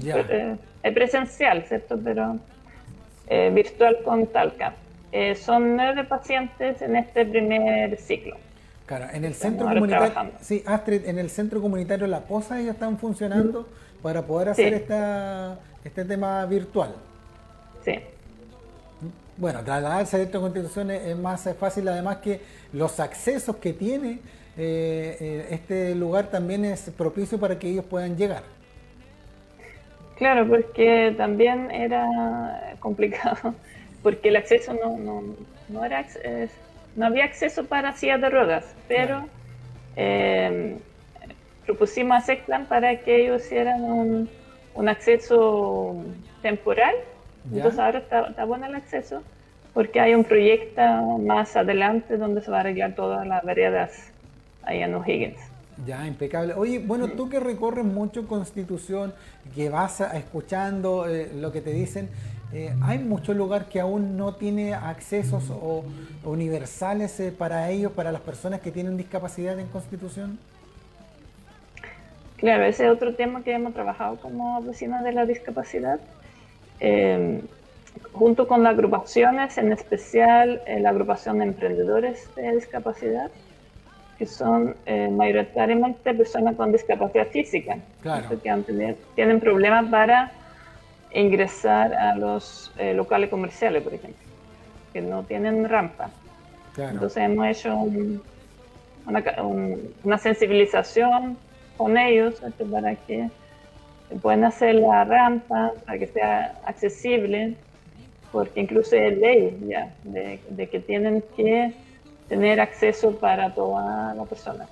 [0.05, 1.99] eh, es presencial, ¿cierto?
[2.03, 2.37] Pero
[3.29, 4.75] eh, virtual con Talca.
[5.13, 8.37] Eh, son nueve pacientes en este primer ciclo.
[8.87, 12.99] Claro, en el centro comunitario, sí, Astrid, en el centro comunitario La Posa ellos están
[12.99, 13.69] funcionando
[14.03, 16.95] para poder hacer esta, este tema virtual.
[17.85, 18.01] Sí.
[19.37, 22.41] Bueno, trasladarse dentro de Constitución es, más fácil, además que
[22.73, 24.19] los accesos que tiene
[24.59, 28.43] eh, eh, este lugar también es propicio para que ellos puedan llegar.
[30.17, 33.55] Claro, porque también era complicado,
[34.03, 35.23] porque el acceso no, no,
[35.69, 36.05] no era
[36.95, 39.27] no había acceso para sillas de ruedas, pero
[39.97, 40.77] em,
[41.65, 44.29] propusimos a SECPLAN para que ellos hicieran un,
[44.75, 45.97] un acceso
[46.43, 46.95] temporal
[47.51, 49.23] entonces ahora está, bueno el acceso
[49.75, 50.83] porque hay un proyecto
[51.19, 54.13] más adelante donde se va a arreglar todas las veredas
[54.65, 55.39] ahí en O'Higgins.
[55.87, 56.55] Ya, impecable.
[56.55, 59.15] Oye, bueno, tú que recorres mucho Constitución,
[59.55, 62.11] que vas escuchando eh, lo que te dicen,
[62.53, 65.85] eh, ¿hay mucho lugar que aún no tiene accesos o,
[66.25, 70.39] universales eh, para ellos, para las personas que tienen discapacidad en Constitución?
[72.37, 75.99] Claro, ese es otro tema que hemos trabajado como oficina de la discapacidad
[76.85, 77.41] eh,
[78.13, 83.31] junto con las agrupaciones, en especial eh, la agrupación de emprendedores de discapacidad,
[84.19, 90.33] que son eh, mayoritariamente personas con discapacidad física, que tienen problemas para
[91.13, 94.27] ingresar a los locales comerciales, por ejemplo,
[94.93, 96.11] que no tienen rampa.
[96.77, 97.77] Entonces hemos hecho
[99.07, 99.23] una,
[100.03, 101.37] una, sensibilización
[101.77, 103.31] con ellos para que
[104.21, 107.57] pueden hacer la rampa para que sea accesible,
[108.31, 111.75] porque incluso hay ley ya de, que tienen que
[112.29, 114.67] tener acceso para toda la persona.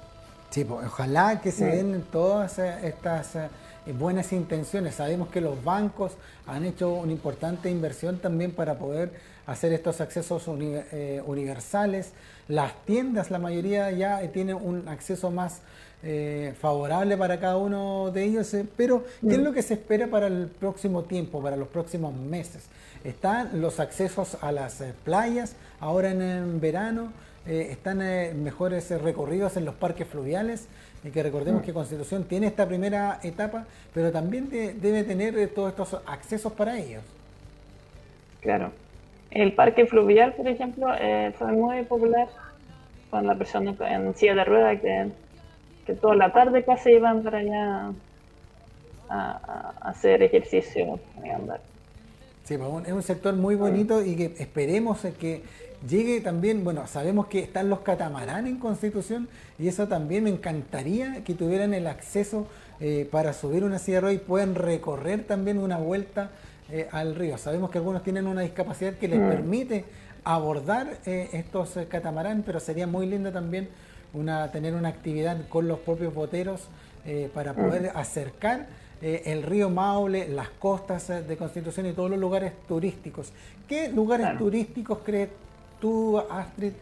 [0.51, 3.49] Sí, pues, ojalá que se den todas estas eh,
[3.99, 4.97] buenas intenciones.
[4.97, 6.17] Sabemos que los bancos
[6.47, 9.13] han hecho una importante inversión también para poder
[9.47, 12.13] hacer estos accesos eh, universales.
[12.49, 15.61] Las tiendas, la mayoría ya tienen un acceso más
[16.03, 19.43] eh, favorable para cada uno de ellos, eh, pero ¿qué es mm.
[19.43, 22.71] lo que se espera para el próximo tiempo, para los próximos meses?
[23.05, 27.13] Están los accesos a las eh, playas, ahora en, verano,
[27.47, 27.99] están
[28.43, 30.69] mejores recorridos en los parques fluviales,
[31.05, 31.65] y que recordemos mm.
[31.67, 37.03] que Constitución tiene esta primera etapa, pero también debe tener todos estos accesos para ellos.
[38.41, 38.73] Claro.
[39.31, 40.87] El parque fluvial, por ejemplo,
[41.35, 42.29] fue muy popular
[43.11, 45.11] con la persona en silla de ruedas que
[46.01, 47.93] toda la tarde casi iban para allá
[49.09, 50.99] a, hacer ejercicio
[51.35, 51.61] andar.
[52.45, 55.43] Sí, pues, es un sector muy bonito y que esperemos que
[55.89, 59.29] llegue también, bueno, sabemos que están los catamaranes en Constitución
[59.59, 62.47] y eso también me encantaría que tuvieran el acceso
[62.81, 66.31] eh, para subir una sierra y puedan recorrer también una vuelta
[66.71, 67.39] eh, al río.
[67.39, 69.29] Sabemos que algunos tienen una discapacidad que les mm.
[69.29, 69.85] permite
[70.25, 73.69] abordar eh, estos catamaranes, pero sería muy lindo también
[74.13, 76.69] una, tener una actividad con los propios boteros
[77.07, 78.67] eh, para poder acercar
[79.01, 83.33] eh, el río Maule, las costas eh, de Constitución y todos los lugares turísticos.
[83.69, 85.31] ¿Qué lugares turísticos crees
[85.81, 86.73] tú, Astrid,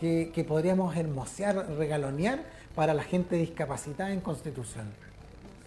[0.00, 2.38] que, podríamos hermosear, regalonear
[2.74, 4.86] para la gente discapacitada en Constitución?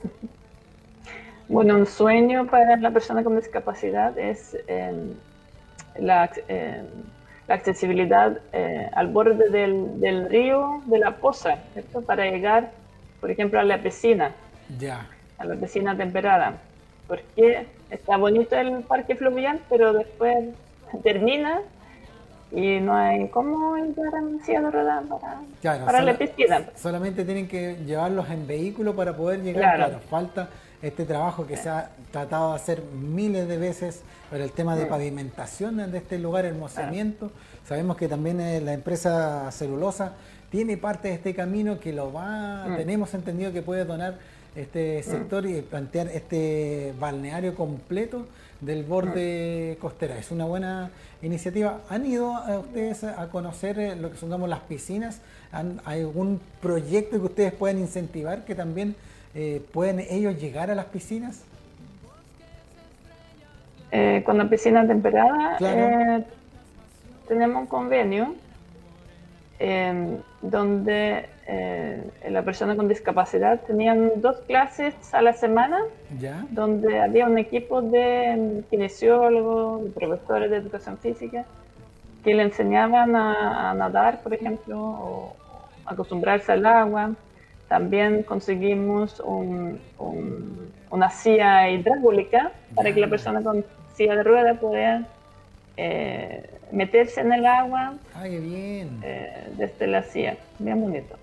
[1.52, 4.56] Bueno, un sueño para la persona con discapacidad es
[5.98, 6.30] la
[7.50, 12.02] la accesibilidad eh, al borde del, del, río de la Poza, ¿cierto?
[12.02, 12.70] Para llegar,
[13.20, 14.36] por ejemplo, a la piscina.
[14.78, 15.08] Ya.
[15.40, 16.58] A la piscina temperada.
[17.08, 20.38] Porque está bonito el parque fluvial, pero después
[21.02, 21.62] termina
[22.52, 26.64] y no hay cómo entrar en silla de ruedas para, para la piscina.
[26.76, 29.76] Solamente tienen que llevarlos en vehículo para poder llegar.
[29.76, 30.50] Claro, falta
[30.82, 34.86] este trabajo que se ha tratado de hacer miles de veces para el tema de
[34.86, 37.32] pavimentación de este lugar, hermosamiento.
[37.66, 40.14] Sabemos que también eh, la empresa celulosa
[40.50, 44.18] tiene parte de este camino que lo va, tenemos entendido que puede donar
[44.56, 48.26] este sector y plantear este balneario completo
[48.62, 50.18] del borde costera.
[50.18, 50.92] Es una buena
[51.22, 51.80] iniciativa.
[51.90, 55.22] ¿Han ido ustedes a conocer eh, lo que son las piscinas?
[55.86, 58.96] ¿Hay algún proyecto que ustedes puedan incentivar que también
[59.36, 61.44] eh, pueden ellos llegar a las piscinas?
[63.92, 66.24] Eh, con la piscina temperada eh,
[67.28, 68.36] tenemos un convenio
[70.42, 71.28] donde
[72.30, 75.80] la persona con discapacidad tenían dos clases a la semana,
[76.52, 81.46] donde había un equipo de kinesiólogos, de profesores de educación física,
[82.24, 85.36] que le enseñaban a, nadar, por ejemplo, o
[85.86, 87.12] acostumbrarse al agua.
[87.68, 89.22] También conseguimos
[90.90, 93.64] una silla hidráulica para que la persona con
[93.96, 95.04] silla de ruedas pueda
[95.78, 97.94] eh, meterse en el agua
[98.28, 99.00] bien.
[99.04, 100.36] Eh, desde la silla.
[100.58, 101.16] Bien bonito.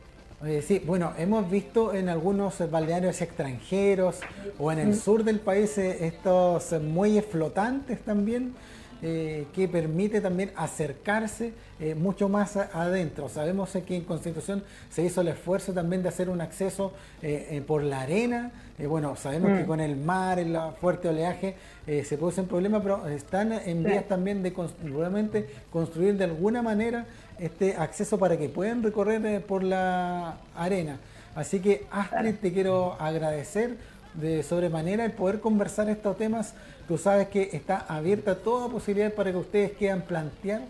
[0.62, 4.20] Sí, bueno, hemos visto en algunos balnearios extranjeros
[4.58, 8.54] o en el sur del país eh, estos muelles flotantes también
[9.02, 13.28] eh, que permite también acercarse eh, mucho más adentro.
[13.28, 17.82] Sabemos que en Constitución se hizo el esfuerzo también de hacer un acceso eh, por
[17.82, 18.52] la arena.
[18.88, 19.66] bueno, sabemos que mm.
[19.66, 21.56] con el mar, el fuerte oleaje,
[21.86, 27.06] se produce un problema, pero están en vías también de construir de alguna manera
[27.38, 30.98] este acceso para que puedan recorrer por la arena.
[31.34, 33.76] Así que Astrid, te quiero agradecer
[34.14, 36.54] de sobremanera el poder conversar estos temas
[36.88, 40.60] Tú sabes que está abierta toda posibilidad para que ustedes quieran plantear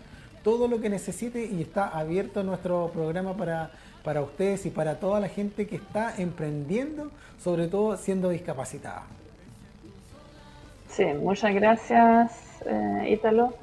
[0.43, 3.69] todo lo que necesite y está abierto nuestro programa para,
[4.03, 7.11] para ustedes y para toda la gente que está emprendiendo,
[7.43, 9.03] sobre todo siendo discapacitada.
[10.89, 12.31] Sí, muchas gracias,
[12.65, 13.53] eh, Ítalo.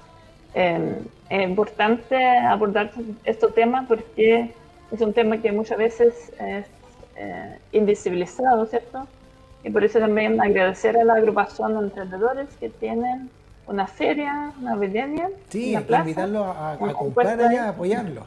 [0.54, 0.94] Em,
[1.28, 2.90] es importante abordar
[3.24, 4.54] este tema porque
[4.90, 6.66] es un tema que muchas veces es
[7.16, 9.06] eh, invisibilizado, ¿cierto?
[9.62, 13.30] Y por eso también agradecer a la agrupación de emprendedores que tienen
[13.66, 15.28] una feria navideña.
[15.48, 18.26] Sí, una invitarlos a, comprar allá, a apoyarlos.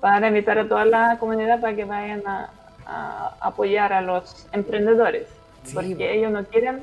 [0.00, 2.50] Para invitar a toda la comunidad para que vayan a,
[3.40, 5.28] apoyar a los emprendedores.
[5.72, 6.82] Porque ellos no quieren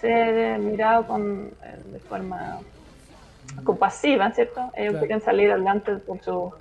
[0.00, 2.58] ser mirados con, eh, de forma
[3.62, 4.70] compasiva, ¿cierto?
[4.74, 6.52] Ellos quieren salir adelante por sus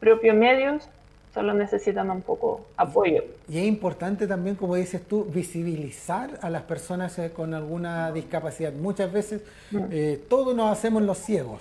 [0.00, 0.88] propios medios
[1.32, 3.24] solo necesitan un poco apoyo.
[3.48, 8.72] Y es importante también, como dices tú, visibilizar a las personas eh, con alguna discapacidad.
[8.72, 9.78] Muchas veces mm.
[9.90, 11.60] eh, todos nos hacemos los ciegos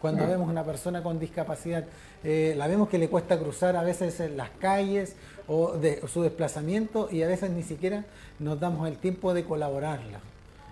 [0.00, 0.28] cuando mm.
[0.28, 1.84] vemos una persona con discapacidad.
[2.22, 5.16] Eh, la vemos que le cuesta cruzar a veces en las calles
[5.46, 8.04] o de su desplazamiento y a veces ni siquiera
[8.38, 10.20] nos damos el tiempo de colaborarla.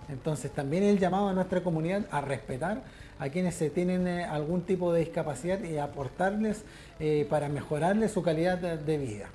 [0.09, 2.81] Entonces también el llamado a nuestra comunidad a respetar
[3.19, 6.63] a quienes se tienen eh, algún tipo de discapacidad y aportarles
[6.99, 9.29] eh, para mejorarles su calidad de, vida.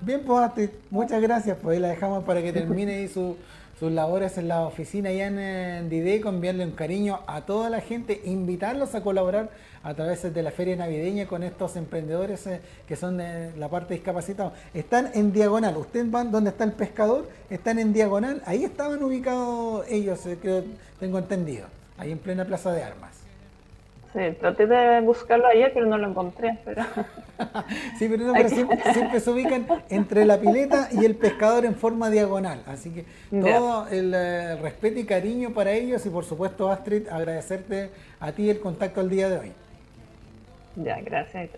[0.00, 3.36] Bien, pues muchas gracias, pues ahí la dejamos para que termine su,
[3.78, 8.22] sus labores en la oficina allá en, Dideco, enviarle un cariño a toda la gente,
[8.24, 9.50] invitarlos a colaborar
[9.82, 13.94] a través de la feria navideña con estos emprendedores eh, que son de la parte
[13.94, 14.52] discapacitada.
[14.72, 19.84] Están en diagonal, ustedes van donde está el pescador, están en diagonal, ahí estaban ubicados
[19.88, 20.64] ellos, eh,
[20.98, 21.66] tengo entendido,
[21.98, 23.15] ahí en plena plaza de armas.
[24.16, 26.58] Sí, traté de buscarlo ayer, pero no lo encontré.
[26.64, 26.82] Pero...
[27.98, 32.62] sí, pero, siempre, se ubican entre la pileta y el pescador en forma diagonal.
[32.66, 33.04] Así que
[33.42, 38.48] todo el, eh, respeto y cariño para ellos y por supuesto, Astrid, agradecerte a ti
[38.48, 39.52] el contacto el día de hoy.
[40.76, 41.50] Ya, gracias.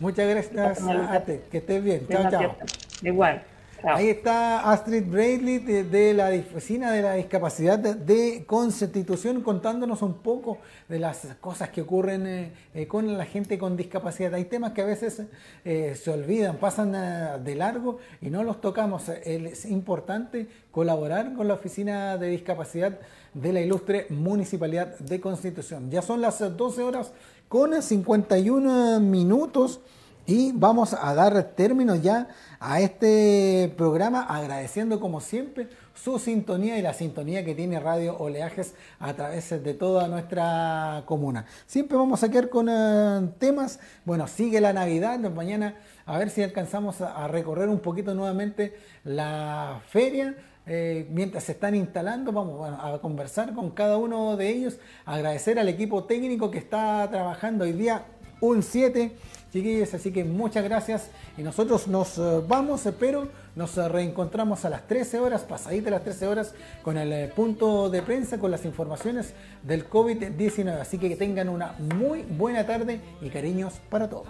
[0.00, 1.34] Muchas gracias a ti.
[1.50, 2.06] Que estés bien.
[2.08, 2.56] Chao, chao.
[3.02, 3.42] Igual.
[3.88, 10.58] Ahí está Astrid Bradley de, la Oficina de la Discapacidad de Constitución contándonos un poco
[10.88, 14.34] de las cosas que ocurren eh, eh, con la gente con discapacidad.
[14.34, 15.22] Hay temas que a veces
[15.64, 19.08] eh, se olvidan, pasan de largo y no los tocamos.
[19.08, 22.98] Es importante colaborar con la Oficina de Discapacidad
[23.34, 25.92] de la ilustre Municipalidad de Constitución.
[25.92, 27.12] Ya son las 12 horas
[27.48, 29.80] con 51 minutos.
[30.28, 32.26] Y vamos a dar término ya
[32.58, 38.74] a este programa agradeciendo como siempre su sintonía y la sintonía que tiene Radio Oleajes
[38.98, 41.46] a través de toda nuestra comuna.
[41.66, 46.42] Siempre vamos a quedar con eh, temas, bueno, sigue la Navidad, mañana a ver si
[46.42, 48.74] alcanzamos a, recorrer un poquito nuevamente
[49.04, 50.34] la feria.
[50.66, 55.68] Eh, mientras se están instalando, vamos a conversar con cada uno de ellos, agradecer al
[55.68, 58.06] equipo técnico que está trabajando hoy día
[58.40, 59.16] un 7
[59.56, 64.66] Chiquillos, así que muchas gracias y nosotros nos eh, vamos, eh, pero nos eh, reencontramos
[64.66, 68.66] a las 13 horas, pasadita las 13 horas, con el punto de prensa, con las
[68.66, 69.32] informaciones
[69.62, 70.78] del COVID-19.
[70.78, 74.28] Así que tengan una muy buena tarde y cariños para todos.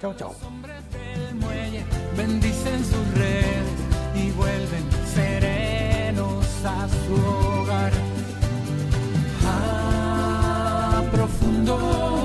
[0.00, 0.34] Chao, chao.
[11.12, 12.23] Profundo.